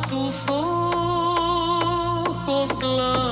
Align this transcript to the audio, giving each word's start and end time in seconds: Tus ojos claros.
Tus 0.00 0.46
ojos 0.48 1.84
claros. 2.78 3.23